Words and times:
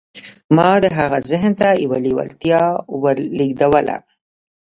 ما 0.55 0.69
د 0.83 0.85
هغه 0.97 1.17
ذهن 1.31 1.51
ته 1.59 1.67
يوه 1.83 1.97
لېوالتیا 2.05 2.63
ولېږدوله. 3.01 3.97